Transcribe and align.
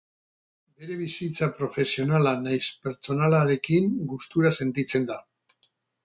Bere 0.83 0.93
bizitza 0.99 1.49
profesionala 1.57 2.31
nahiz 2.45 2.65
pertsonalarekin 2.85 3.85
gustura 4.13 4.53
sentitzen 4.63 5.05
da. 5.11 5.19